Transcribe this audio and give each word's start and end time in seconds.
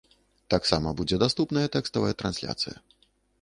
Таксама 0.53 0.93
будзе 1.01 1.19
даступная 1.25 1.67
тэкставая 1.77 2.11
трансляцыя. 2.23 2.75